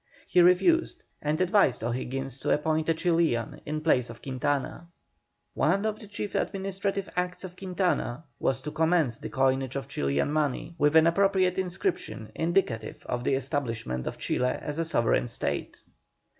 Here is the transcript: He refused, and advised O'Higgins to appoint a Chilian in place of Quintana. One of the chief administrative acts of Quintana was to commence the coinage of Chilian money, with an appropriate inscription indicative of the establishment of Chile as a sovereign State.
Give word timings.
He 0.25 0.41
refused, 0.41 1.03
and 1.21 1.39
advised 1.39 1.83
O'Higgins 1.83 2.39
to 2.39 2.49
appoint 2.49 2.89
a 2.89 2.93
Chilian 2.95 3.61
in 3.67 3.81
place 3.81 4.09
of 4.09 4.19
Quintana. 4.19 4.87
One 5.53 5.85
of 5.85 5.99
the 5.99 6.07
chief 6.07 6.33
administrative 6.33 7.07
acts 7.15 7.43
of 7.43 7.55
Quintana 7.55 8.23
was 8.39 8.61
to 8.63 8.71
commence 8.71 9.19
the 9.19 9.29
coinage 9.29 9.75
of 9.75 9.87
Chilian 9.87 10.31
money, 10.33 10.73
with 10.79 10.95
an 10.95 11.05
appropriate 11.05 11.59
inscription 11.59 12.31
indicative 12.33 13.05
of 13.07 13.23
the 13.23 13.35
establishment 13.35 14.07
of 14.07 14.17
Chile 14.17 14.47
as 14.49 14.79
a 14.79 14.85
sovereign 14.85 15.27
State. 15.27 15.83